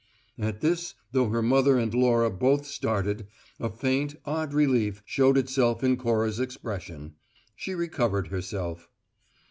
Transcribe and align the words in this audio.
At 0.39 0.61
this, 0.61 0.95
though 1.11 1.29
her 1.29 1.43
mother 1.43 1.77
and 1.77 1.93
Laura 1.93 2.31
both 2.31 2.65
started, 2.65 3.27
a 3.59 3.69
faint, 3.69 4.15
odd 4.25 4.51
relief 4.51 5.03
showed 5.05 5.37
itself 5.37 5.83
in 5.83 5.95
Cora's 5.95 6.39
expression. 6.39 7.13
She 7.55 7.75
recovered 7.75 8.29
herself. 8.29 8.89